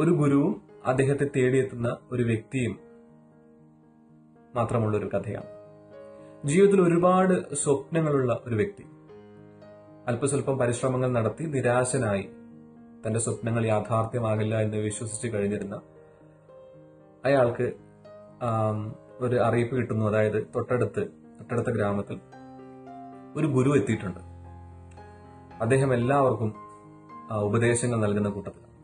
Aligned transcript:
ഒരു 0.00 0.10
ഗുരുവും 0.10 0.62
അദ്ദേഹത്തെ 0.86 1.26
തേടിയെത്തുന്ന 1.36 1.96
ഒരു 2.12 2.22
വ്യക്തിയും 2.22 2.78
മാത്രമുള്ള 4.56 4.96
ഒരു 4.96 5.08
കഥയാണ്. 5.14 5.48
ജീവിതത്തിൽ 6.48 6.80
ഒരുപാട് 6.80 7.54
സ്വപ്നങ്ങളുള്ള 7.54 8.42
ഒരു 8.46 8.54
വ്യക്തി. 8.54 8.84
അല്പസ്വല്പം 10.06 10.58
പരിശ്രമങ്ങൾ 10.58 11.10
നടത്തി 11.12 11.44
നിരാശനായി 11.44 12.28
തന്റെ 13.06 13.20
സ്വപ്നങ്ങൾ 13.20 13.66
യാഥാർത്ഥ്യമാകില്ല 13.66 14.60
എന്ന് 14.60 14.76
വിശ്വസിച്ച് 14.76 15.28
കഴിഞ്ഞിരുന്ന 15.34 15.80
അയാൾക്ക് 17.24 17.72
ഒരു 19.20 19.36
അറിയിപ്പ് 19.36 19.76
കിട്ടുന്നു. 19.76 20.04
അതായത് 20.06 20.38
തൊട്ടടുത്ത് 20.56 21.02
തൊട്ടടുത്ത 21.38 21.66
ഗ്രാമത്തിൽ 21.66 22.20
ഒരു 23.36 23.46
ഗുരു 23.46 23.70
എത്തിയിട്ടുണ്ട്. 23.80 24.20
അദ്ദേഹം 25.62 25.94
എല്ലാവർക്കും 25.94 26.54
ഉപദേശങ്ങൾ 27.42 28.00
നൽകുന്ന 28.00 28.28
കൂട്ടത്തിലാണ്. 28.28 28.77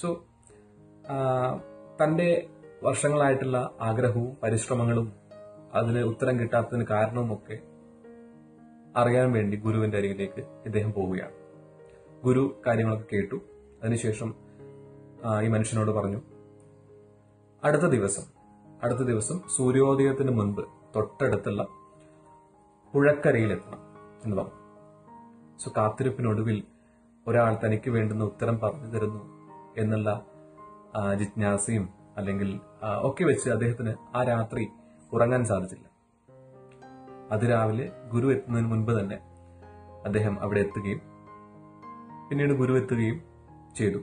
സോ 0.00 0.26
തന്റെ 2.02 2.46
വർഷങ്ങളായിട്ടുള്ള 2.82 3.74
ആഗ്രഹവും 3.80 4.36
പരിശ്രമങ്ങളും 4.42 5.12
അതിന് 5.72 5.98
ഉത്തരം 5.98 6.40
കിട്ടാത്തതിന് 6.40 6.84
കാരണവുമൊക്കെ 6.86 7.58
അറിയാൻ 8.96 9.32
വേണ്ടി 9.32 9.56
ഗുരുവിന്റെ 9.56 9.98
അരികിലേക്ക് 9.98 10.40
ഇദ്ദേഹം 10.66 10.92
പോവുകയാണ്. 10.92 11.32
ഗുരു 12.24 12.60
കാര്യങ്ങളൊക്കെ 12.66 13.16
കേട്ടു. 13.16 13.34
അതിനുശേഷം 13.82 14.34
ഈ 15.42 15.48
മനുഷ്യനോട് 15.48 15.90
പറഞ്ഞു 15.90 16.20
അടുത്ത 17.64 17.82
ദിവസം 17.82 18.22
അടുത്ത 18.82 18.98
ദിവസം 18.98 19.42
സൂര്യോദയത്തിന് 19.56 20.30
മുൻപ് 20.30 20.64
തൊട്ടടുത്തുള്ള 20.96 21.66
പുഴക്കരയിലെത്തണം 22.92 23.80
എന്ന് 24.24 24.36
പറഞ്ഞു. 24.36 24.54
സോ 25.58 25.72
കാത്തിരിപ്പിനൊടുവിൽ 25.76 26.64
ഒരാൾ 27.28 27.58
തനിക്ക് 27.64 27.90
വേണ്ടുന്ന 27.90 28.24
ഉത്തരം 28.24 28.58
പറഞ്ഞു 28.58 28.86
തരുന്നു. 28.86 29.37
എന്നുള്ള 29.76 30.10
ജിജ്ഞാസയും 31.20 31.84
അല്ലെങ്കിൽ 32.18 32.50
ഒക്കെ 33.08 33.24
വെച്ച് 33.24 33.48
അദ്ദേഹത്തിന് 33.50 33.92
ആ 34.16 34.22
രാത്രി 34.22 34.64
ഉറങ്ങാൻ 35.12 35.42
സാധിച്ചില്ല. 35.44 35.86
അതിരാവിലെ 37.32 37.86
ഗുരു 38.12 38.28
എത്തുന്നതിന് 38.34 38.70
മുൻപ് 38.72 38.92
തന്നെ 39.00 39.18
അദ്ദേഹം 40.04 40.34
അവിടെ 40.40 40.60
എത്തുകയും 40.60 41.00
പിന്നീട് 42.28 42.52
ഗുരു 42.52 42.72
എത്തുകയും 42.72 43.18
ചെയ്തു. 43.74 44.00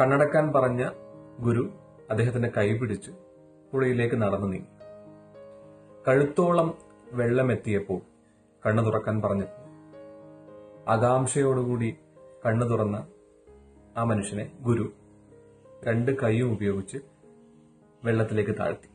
കണ്ണടക്കാൻ 0.00 0.52
പറഞ്ഞ 0.52 0.82
ഗുരു 1.40 1.64
അദ്ദേഹത്തിന്റെ 2.10 2.50
കൈ 2.56 2.68
പിടിച്ച് 2.78 3.12
പുഴയിലേക്ക് 3.72 4.16
നടന്നു 4.22 4.46
നീങ്ങി. 4.46 4.70
കഴുത്തോളം 6.08 6.68
വെള്ളമെത്തിയപ്പോൾ 7.12 8.00
കണ്ണു 8.66 8.82
തുറക്കാൻ 8.82 9.16
പറഞ്ഞപ്പോൾ 9.22 9.62
ആകാംക്ഷയോടുകൂടി 10.88 11.90
കണ്ണു 12.46 12.66
തുറന്ന 12.66 12.96
ആ 13.96 14.04
മനുഷ്യനെ 14.04 14.52
ഗുരു 14.60 14.92
രണ്ട് 15.84 16.10
കൈയും 16.22 16.52
ഉപയോഗിച്ച് 16.52 16.98
വെള്ളത്തിലേക്ക് 18.04 18.54
താഴ്ത്തി. 18.60 18.88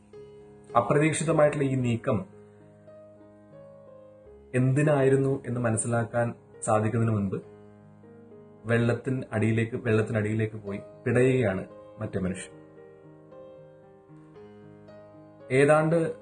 അപ്രതീക്ഷിതമായിട്ടുള്ള 0.77 1.66
ഈ 1.66 1.75
നീക്കം 1.75 2.25
എന്തിനായിരുന്നു 4.55 5.44
എന്ന് 5.47 5.61
മനസ്സിലാക്കാൻ 5.61 6.33
സാധിക്കുന്നതിന് 6.61 7.16
മുൻപ് 7.16 7.38
വെള്ളത്തിന് 8.66 9.23
അടിയിലേക്ക് 9.33 9.77
വെള്ളത്തിനടിയിലേക്ക് 9.77 10.55
പോയി 10.55 10.79
പിടയുകയാണ് 11.05 11.67
മറ്റേ 11.99 12.19
മനുഷ്യൻ. 12.19 12.53
ഏതാണ്ട് 15.52 16.16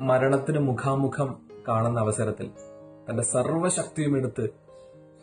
മരണത്തിന് 0.00 0.58
മുഖാമുഖം 0.58 1.48
കാണുന്ന 1.68 2.00
അവസരത്തിൽ 2.00 2.50
തന്റെ 3.10 3.22
സർവശക്തിയും 3.22 4.16
എടുത്ത് 4.16 4.48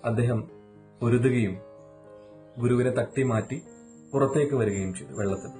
അദ്ദേഹം 0.06 0.40
പൊരുതുകയും 1.02 1.71
ഗുരുവിനെ 2.60 2.90
തട്ടി 2.90 3.24
മാറ്റി 3.24 3.62
പുറത്തേക്ക് 4.14 4.56
വരികയും 4.56 4.94
ചെയ്തു 4.94 5.14
വെള്ളത്തിൽ. 5.14 5.52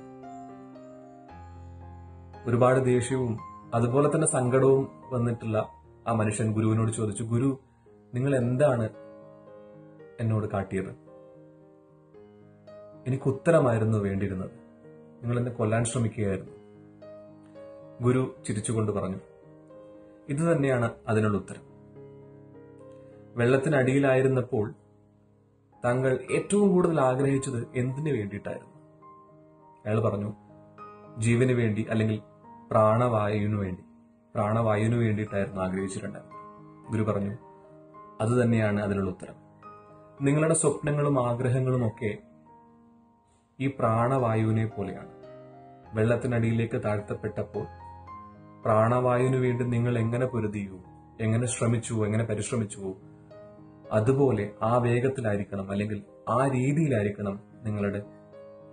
ഒരുപാട് 2.46 2.86
ദേഷ്യവും 2.86 3.40
അതുപോലെ 3.74 4.16
തന്നെ 4.16 4.28
സങ്കടവും 4.28 4.90
വന്നിട്ടുള്ള 5.12 5.70
ആ 6.08 6.14
മനുഷ്യൻ 6.14 6.54
ഗുരുവിനോട് 6.54 6.92
ചോദിച്ചു 6.92 7.24
ഗുരു 7.24 7.60
നിങ്ങൾ 8.14 8.36
എന്താണ് 8.36 8.90
എന്നോട് 10.20 10.48
കാട്ടിയത്? 10.48 10.96
എനിക്ക് 13.08 13.30
ഉത്തരമായിരുന്നു 13.30 13.98
വേണ്ടിയിരുന്നത്. 13.98 14.52
നിങ്ങൾ 15.22 15.38
എന്നെ 15.38 15.52
കൊല്ലാൻ 15.52 15.84
ശ്രമിക്കുകയായിരുന്നു. 15.84 16.52
ഗുരു 18.02 18.36
ചിരിച്ചുകൊണ്ട് 18.48 18.92
പറഞ്ഞു 18.92 19.18
ഇത് 20.30 20.52
തന്നെയാണ് 20.52 20.92
അതിനുള്ള 21.08 21.38
ഉത്തരം. 21.38 21.72
വെള്ളത്തിനടിയിലായിരുന്നപ്പോൾ 23.36 24.74
താങ്കൾ 25.86 26.28
ഏറ്റവും 26.32 26.72
കൂടുതൽ 26.72 27.02
ആഗ്രഹിച്ചത് 27.02 27.68
എന്തിനു 27.76 28.12
വേണ്ടിയിട്ടായിരുന്നു? 28.12 28.72
അയാൾ 29.86 30.00
പറഞ്ഞു 30.00 30.34
ജീവന് 31.18 31.52
വേണ്ടി 31.52 31.88
അല്ലെങ്കിൽ 31.90 32.22
പ്രാണവായുവിനു 32.72 33.58
വേണ്ടി. 33.58 33.84
പ്രാണവായുവിനു 34.36 34.98
വേണ്ടിയിട്ടായിരുന്നു 34.98 35.62
ആഗ്രഹിച്ചിട്ടുണ്ടായിരുന്നത്. 35.62 36.92
ഗുരു 36.92 37.04
പറഞ്ഞു 37.04 37.38
അത് 38.22 38.44
തന്നെയാണ് 38.44 38.82
അതിനുള്ള 38.82 39.10
ഉത്തരം. 39.10 39.36
നിങ്ങളുടെ 40.22 40.54
സ്വപ്നങ്ങളും 40.54 41.28
ആഗ്രഹങ്ങളും 41.28 41.88
ഒക്കെ 41.88 42.18
ഈ 43.60 43.68
പ്രാണവായുവിനെ 43.80 44.66
പോലെയാണ്. 44.66 45.10
വെള്ളത്തിനടിയിലേക്ക് 45.94 46.84
താഴ്ത്തപ്പെട്ടപ്പോൾ 46.84 47.66
പ്രാണവായുവിനു 48.64 49.38
വേണ്ടി 49.38 49.64
നിങ്ങൾ 49.64 49.98
എങ്ങനെ 49.98 50.26
പൊരുതിയോ 50.26 50.80
എങ്ങനെ 51.22 51.48
ശ്രമിച്ചുവോ 51.48 52.06
എങ്ങനെ 52.06 52.24
പരിശ്രമിച്ചുവോ 52.24 52.98
അതുപോലെ 53.92 54.52
ആ 54.62 54.78
വേഗത്തിലായിരിക്കണം 54.78 55.72
അല്ലെങ്കിൽ 55.72 56.04
ആ 56.30 56.48
രീതിയിലായിരിക്കണം 56.48 57.40
നിങ്ങളുടെ 57.64 58.04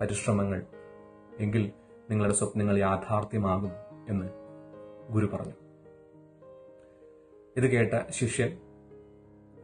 പരിശ്രമങ്ങൾ. 0.00 0.62
എങ്കിൽ 1.38 1.72
നിങ്ങളുടെ 2.10 2.34
സ്വപ്നങ്ങൾ 2.34 2.78
യാഥാർത്ഥ്യമാകും 2.78 3.72
എന്ന് 4.08 4.26
ഗുരു 5.12 5.26
പറഞ്ഞു. 5.26 5.52
ഇത് 7.56 7.66
കേട്ട 7.70 8.10
ശിഷ്യൻ 8.10 8.58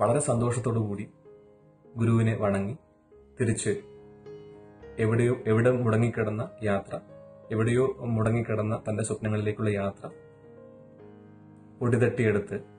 വളരെ 0.01 0.21
സന്തോഷത്തോടു 0.21 0.79
കൂടി 0.79 1.11
ഗുരുവിനെ 1.97 2.37
വണങ്ങി 2.37 2.77
തിരിച്ച് 3.41 3.83
എവിടെയോ 4.99 5.37
എവിടെ 5.47 5.71
മുടങ്ങിക്കിടന്ന 5.71 6.51
യാത്ര 6.63 7.01
എവിടെയോ 7.51 7.97
മുടങ്ങിക്കിടന്ന 7.99 8.83
തന്റെ 8.89 9.05
സ്വപ്നങ്ങളിലേക്കുള്ള 9.05 9.71
യാത്ര 9.71 10.11
പൊടിതട്ടിയെടുത്ത് 11.81 12.74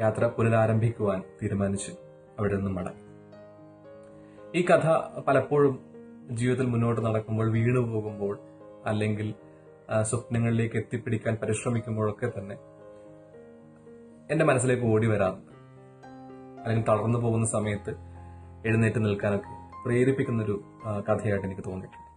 യാത്ര 0.00 0.24
പുനരാരംഭിക്കുവാൻ 0.26 1.22
തീരുമാനിച്ചു 1.42 1.92
അവിടെ 2.38 2.56
നിന്നും 2.56 2.74
മടങ്ങി. 2.74 3.04
ഈ 4.58 4.60
കഥ 4.66 4.88
പലപ്പോഴും 5.26 5.74
ജീവിതത്തിൽ 6.30 6.66
മുന്നോട്ട് 6.66 7.00
നടക്കുമ്പോൾ 7.06 7.50
വീണു 7.52 7.80
പോകുമ്പോൾ 7.80 8.34
അല്ലെങ്കിൽ 8.86 9.28
സ്വപ്നങ്ങളിലേക്ക് 10.02 10.76
എത്തിപ്പിടിക്കാൻ 10.76 11.34
പരിശ്രമിക്കുമ്പോഴൊക്കെ 11.42 12.28
തന്നെ 12.38 12.56
എന്റെ 14.30 14.44
മനസ്സിലേക്ക് 14.44 14.82
ഓടി 14.82 15.06
വരാറുണ്ട്. 15.06 15.52
അല്ലെങ്കിൽ 16.62 16.86
തളർന്നു 16.88 17.18
പോകുന്ന 17.18 17.46
സമയത്ത് 17.46 17.92
എഴുന്നേറ്റ് 18.66 19.00
നിൽക്കാനൊക്കെ 19.04 19.52
പ്രേരിപ്പിക്കുന്നൊരു 19.84 20.56
കഥയായിട്ട് 21.08 21.46
എനിക്ക് 21.46 21.64
തോന്നിയിട്ടുണ്ട്. 21.66 22.07